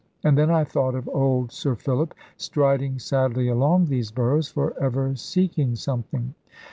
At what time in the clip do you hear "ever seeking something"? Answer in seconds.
4.81-6.33